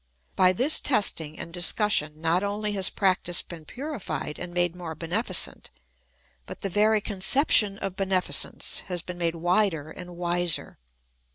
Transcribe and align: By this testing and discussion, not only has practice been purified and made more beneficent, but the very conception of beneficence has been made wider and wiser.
By 0.35 0.51
this 0.51 0.79
testing 0.79 1.37
and 1.37 1.53
discussion, 1.53 2.19
not 2.21 2.41
only 2.41 2.71
has 2.71 2.89
practice 2.89 3.43
been 3.43 3.65
purified 3.65 4.39
and 4.39 4.51
made 4.51 4.75
more 4.75 4.95
beneficent, 4.95 5.69
but 6.47 6.61
the 6.61 6.69
very 6.69 7.01
conception 7.01 7.77
of 7.77 7.95
beneficence 7.95 8.79
has 8.87 9.03
been 9.03 9.19
made 9.19 9.35
wider 9.35 9.91
and 9.91 10.17
wiser. 10.17 10.79